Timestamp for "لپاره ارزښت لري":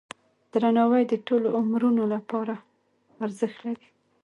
2.13-3.87